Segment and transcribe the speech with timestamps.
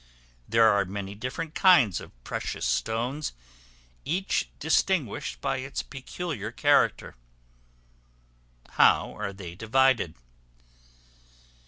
[0.49, 3.33] There are many different kinds of precious stones,
[4.03, 7.15] each distinguished by its peculiar character.
[8.71, 10.15] How are they divided?